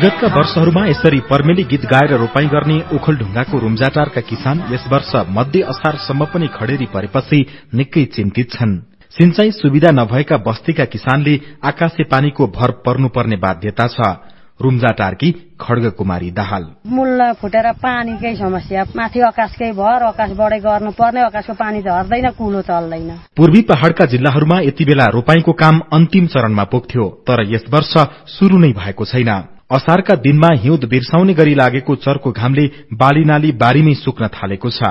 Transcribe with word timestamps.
विगतका 0.00 0.28
वर्षहरूमा 0.34 0.82
यसरी 0.86 1.18
पर्मेली 1.20 1.62
गीत 1.70 1.82
गाएर 1.84 2.12
रोपाई 2.16 2.46
गर्ने 2.46 2.76
ओखलढुंगाको 2.96 3.58
रूम्जाटारका 3.58 4.20
किसान 4.22 4.62
यस 4.72 4.84
वर्ष 4.92 5.10
मध्य 5.28 5.60
असारसम्म 5.72 6.24
पनि 6.24 6.46
खडेरी 6.54 6.86
परेपछि 6.86 7.40
निकै 7.74 8.04
चिन्तित 8.16 8.48
छन्। 8.50 8.72
सिंचाई 9.12 9.50
सुविधा 9.52 9.90
नभएका 9.92 10.36
बस्तीका 10.40 10.84
किसानले 10.86 11.34
आकाशे 11.62 12.04
पानीको 12.08 12.46
भर 12.48 12.70
पर्नुपर्ने 12.80 13.36
बाध्यता 13.36 13.86
छ। 13.88 14.08
रूम्जाटारकी 14.60 15.30
खड्ग 15.60 15.90
कुमारी 15.98 16.30
दाहाल। 16.32 16.64
मुल्ला 16.88 17.32
फुटेर 17.36 17.70
पानीकै 17.84 18.34
समस्या। 18.36 18.88
माथि 18.96 19.20
आकाशकै 19.28 19.70
भर 19.76 20.08
आकाशबाटै 20.08 20.60
गर्नुपर्ने 20.64 21.20
आकाशको 21.20 21.60
पानी 21.60 21.80
झर्दैन 21.82 22.30
कुलो 22.40 22.60
चल्दैन। 22.64 23.10
पूर्वी 23.36 23.62
पहाड़का 23.68 24.04
जिल्लाहरूमा 24.08 24.60
यति 24.62 24.84
बेला 24.86 25.12
रोपाईको 25.12 25.52
काम 25.60 25.80
अन्तिम 25.92 26.26
चरणमा 26.32 26.64
पुग्थ्यो 26.72 27.08
तर 27.28 27.48
यस 27.52 27.64
वर्ष 27.68 27.96
शुरू 28.38 28.58
नै 28.58 28.72
भएको 28.80 29.04
छैन। 29.06 29.59
असारका 29.70 30.14
दिनमा 30.16 30.48
हिउँद 30.56 30.84
बिर्साउने 30.84 31.34
गरी 31.34 31.54
लागेको 31.54 31.94
चर्को 31.96 32.30
घामले 32.32 32.64
बालीनाली 32.94 33.52
बारीमै 33.54 33.94
सुक्न 33.94 34.28
थालेको 34.28 34.70
छ। 34.70 34.82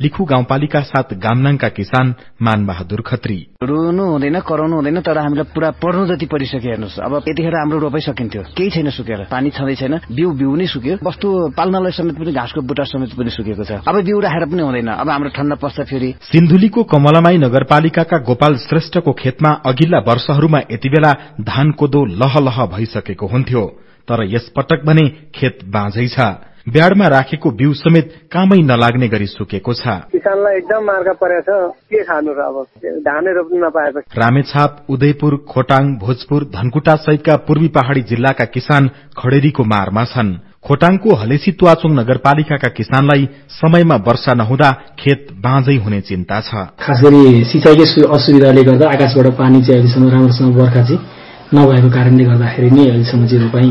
लिखु 0.00 0.24
गाउँपालिका 0.28 0.80
साथ 0.82 1.16
गामनाङका 1.16 1.68
किसान 1.72 2.14
मानबहादुर 2.36 3.00
खत्री। 3.00 3.36
रुनु 3.64 4.04
हुँदैन 4.04 4.36
कराउनु 4.44 4.76
हुँदैन 4.76 5.00
तर 5.00 5.18
हामीलाई 5.18 5.48
पुरा 5.56 5.70
पढ्नु 5.80 6.04
जति 6.06 6.26
परिसक्यो 6.28 6.68
हेर्नुहोस्। 6.68 7.00
अब 7.00 7.24
यतिखेर 7.24 7.56
हाम्रो 7.56 7.78
रोपाइ 7.80 8.00
सकिन्थ्यो 8.04 8.42
केही 8.52 8.70
छैन 8.76 8.90
सुकेर। 8.92 9.24
पानी 9.32 9.50
छँदै 9.56 9.74
छैन। 9.74 9.94
बिउ 10.12 10.30
बिउ 10.36 10.52
नै 10.52 10.66
सुक्यो। 10.68 11.00
वस्तु 11.00 11.56
पाल्नलाई 11.56 11.96
समेत 11.96 12.16
पनि 12.20 12.28
घाँसको 12.28 12.60
बुटा 12.60 12.84
समेत 12.84 13.16
पनि 13.16 13.30
सुकेको 13.32 13.64
छ। 13.64 13.80
अब 13.88 13.96
बिउ 14.04 14.20
राखेर 14.20 14.44
पनि 14.52 14.62
हुँदैन। 14.62 14.88
अब 15.00 15.08
हाम्रो 15.08 15.30
ठण्डा 15.32 15.56
पस्छ 15.64 15.88
फेरि। 15.88 16.10
सिन्धुलीको 16.28 16.84
कमलामाई 16.92 17.40
नगरपालिकाका 17.40 18.18
गोपाल 18.20 18.52
श्रेष्ठको 18.68 19.12
खेतमा 19.16 19.50
अघिल्ला 19.64 20.04
वर्षहरूमा 20.04 20.60
यति 20.76 20.88
बेला 20.92 21.12
धान 21.40 21.72
कोदो 21.72 22.04
लह 22.20 22.36
लह 22.44 22.64
भइसकेको 22.68 23.26
हुन्थ्यो। 23.26 23.64
तर 24.08 24.24
यस 24.34 24.52
पटक 24.56 24.84
भने 24.86 25.06
खेत 25.34 25.64
बाँझै 25.68 26.08
छ। 26.08 26.18
ब्याडमा 26.66 27.06
राखेको 27.06 27.50
बिउ 27.50 27.72
समेत 27.78 28.26
कामै 28.26 28.58
नलाग्ने 28.66 29.08
गरी 29.08 29.26
सुकेको 29.26 29.72
छ। 29.72 29.86
किसानलाई 30.10 30.56
एकदम 30.56 30.82
मार्ग 30.82 31.08
परेछ 31.14 31.46
के 31.90 32.02
खानु 32.02 32.32
र 32.34 32.40
अब? 32.42 32.56
धानै 33.06 33.32
रोप्नु 33.38 33.58
नपाएपछि। 33.66 34.18
रामेछाप 34.18 34.86
उदयपुर 34.90 35.36
खोटाङ 35.46 35.84
भोजपुर 36.02 36.44
धनकुटा 36.50 36.94
सहितका 37.06 37.36
पूर्वी 37.46 37.68
पहाड़ी 37.70 38.02
जिल्लाका 38.02 38.44
किसान 38.50 38.90
खडेरीको 39.14 39.62
मारमा 39.62 40.04
छन्। 40.10 40.30
खोटाङको 40.66 41.14
हलेसी 41.14 41.52
तुवाचुङ 41.54 41.90
नगरपालिकाका 41.94 42.68
किसानलाई 42.74 43.28
समयमा 43.46 43.96
वर्षा 44.02 44.34
नहुँदा 44.34 44.70
खेत 44.98 45.38
बाँझै 45.38 45.76
हुने 45.78 46.00
चिन्ता 46.02 46.40
छ। 46.40 46.50
खास 46.82 46.98
गरी 47.06 47.44
सिंचाइकै 47.46 47.86
असुविधाले 48.10 48.62
गर्दा 48.66 48.86
आकाशबाट 48.90 49.26
पानी 49.38 49.62
चाहिँ 49.62 49.78
अहिलेसम्म 49.78 50.10
राम्रोसँग 50.10 50.54
बर्खा 50.58 50.82
चाहिँ 50.82 50.98
नभएको 51.54 51.88
कारणले 51.90 52.24
गर्दाखेरि 52.24 52.70
नै 52.70 52.84
अहिलेसम्म 52.90 53.26
चाहिँ 53.26 53.42
रोपाई 53.42 53.68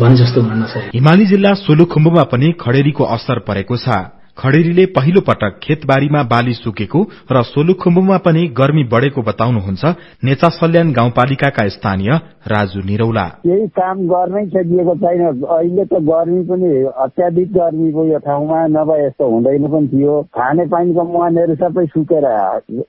भने 0.00 0.16
जस्तो 0.16 0.42
भन्न 0.42 0.64
छ 0.72 0.76
हिमाली 0.94 1.26
जिल्ला 1.26 1.52
सोलुखुम्बुमा 1.54 2.22
पनि 2.32 2.52
खडेरीको 2.60 3.04
असर 3.04 3.38
परेको 3.48 3.76
छ। 3.76 4.17
खडेरीले 4.38 4.84
पहिलो 4.86 5.20
पटक 5.20 5.58
खेतबारीमा 5.62 6.22
बाली 6.22 6.52
सुकेको 6.54 7.00
र 7.32 7.42
सोलुखुम्बुमा 7.42 8.16
पनि 8.26 8.42
गर्मी 8.58 8.84
बढ़ेको 8.84 9.22
बताउनुहुन्छ 9.22 9.84
नेचा 10.24 10.48
सल्यान 10.48 10.92
गाउँपालिकाका 10.92 11.66
स्थानीय 11.68 12.10
राजु 12.46 12.80
निरौला। 12.80 13.24
केही 13.46 13.66
काम 13.78 13.98
गर्नै 14.06 14.44
सकिएको 14.46 14.94
छैन। 14.94 15.24
अहिले 15.56 15.84
त 15.84 16.02
गर्मी 16.10 16.42
पनि 16.50 16.70
अत्याधिक 17.06 17.52
गर्मीको 17.52 18.04
यो 18.04 18.18
ठाउँमा। 18.18 18.60
नभए 18.76 19.00
यस्तो 19.06 19.30
हुँदैन 19.32 19.66
पनि 19.74 19.88
थियो। 19.88 20.14
खाने 20.38 20.66
पानीको 20.66 21.02
मुहानहरू 21.12 21.54
सबै 21.54 21.86
सुकेर 21.86 22.26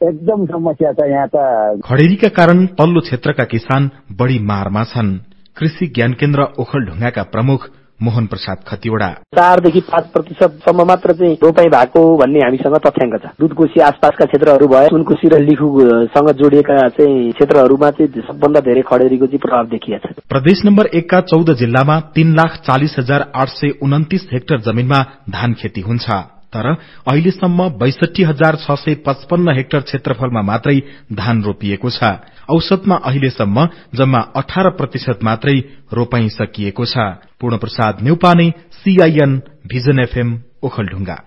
एकदम 0.10 0.46
समस्या 0.54 0.94
छ 0.94 1.10
यहाँ 1.10 1.28
त। 1.36 1.82
खडेरीका 1.82 2.30
कारण 2.38 2.66
तल्लो 2.78 3.02
क्षेत्रका 3.10 3.44
किसान 3.50 3.90
बढ़ी 4.22 4.40
मारमा 4.54 4.84
छन्। 4.94 5.12
कृषि 5.58 5.88
ज्ञान 5.96 6.14
केन्द्र 6.14 6.42
ओखलढुङ्गाका 6.62 7.24
प्रमुख 7.34 7.70
मोहन 8.00 8.26
प्रसाद 8.28 8.58
खतिवड़ा। 8.68 9.10
चारदेखि 9.36 9.80
पाँच 9.88 10.06
प्रतिशतसम्म 10.14 10.88
मात्र 10.88 11.14
चाहिँ 11.14 11.36
रोपाई 11.44 11.68
भएको 11.70 12.02
भन्ने 12.18 12.40
हामीसँग 12.40 12.78
तथ्याङ्क 12.86 13.16
छ। 13.20 13.26
दुधकोशी 13.40 13.80
आसपासका 13.82 14.26
क्षेत्रहरू 14.26 14.68
भए 14.68 14.88
सुनकोशी 14.88 15.28
र 15.28 15.40
लिखुसँग 15.42 16.30
जोडिएका 16.40 16.78
चाहिँ 16.90 17.32
क्षेत्रहरूमा 17.34 17.90
चाहिँ 17.92 18.22
सबभन्दा 18.24 18.60
धेरै 18.62 18.82
खडेरीको 18.88 19.26
चाहिँ 19.28 19.44
प्रभाव 19.46 19.66
देखिएको 19.76 20.14
छ 20.14 20.28
प्रदेश 20.30 20.66
नम्बर 20.66 20.86
एकका 20.96 21.22
चौध 21.28 21.54
जिल्लामा 21.60 22.00
तीन 22.16 22.36
लाख 22.36 22.60
चालिस 22.66 22.96
हजार 23.00 23.32
आठ 23.36 23.50
सय 23.52 23.78
उन्तिस 23.84 24.28
हेक्टर 24.34 24.60
जमीनमा 24.62 25.00
धान 25.30 25.54
खेती 25.54 25.82
हुन्छ। 25.82 26.10
तर 26.50 26.66
अहिलेसम्म 27.06 27.68
बैसठी 27.78 28.24
हजार 28.24 28.56
छ 28.56 28.74
सय 28.80 28.96
पचपन्न 29.06 29.54
हेक्टर 29.56 29.82
क्षेत्रफलमा 29.82 30.42
मात्रै 30.42 30.78
धान 31.14 31.44
रोपिएको 31.44 31.90
छ। 31.90 32.04
औसतमा 32.50 32.96
अहिलेसम्म 33.04 33.66
जम्मा 33.96 34.20
अठार 34.36 34.70
प्रतिशत 34.78 35.20
मात्रै 35.24 35.58
रोपाई 35.94 36.30
सकिएको 36.30 36.86
छ। 36.86 36.98
Purna 37.40 37.58
Prasad 37.58 38.04
Neupane 38.04 38.48
CIN 38.74 39.42
vision 39.68 40.00
FM 40.00 40.30
Okhaldhunga 40.64 41.20